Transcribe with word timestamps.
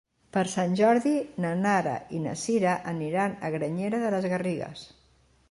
Per 0.35 0.43
Sant 0.51 0.71
Jordi 0.79 1.11
na 1.45 1.51
Nara 1.65 1.93
i 2.17 2.23
na 2.23 2.33
Sira 2.45 2.73
aniran 2.93 3.37
a 3.37 3.53
Granyena 3.59 4.03
de 4.07 4.13
les 4.19 4.29
Garrigues. 4.35 4.85